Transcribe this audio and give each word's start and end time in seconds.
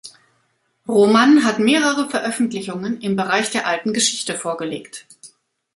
Rohmann 0.87 1.43
hat 1.45 1.59
mehrere 1.59 2.09
Veröffentlichungen 2.09 3.01
im 3.01 3.15
Bereich 3.15 3.51
der 3.51 3.67
Alten 3.67 3.93
Geschichte 3.93 4.33
vorgelegt. 4.33 5.05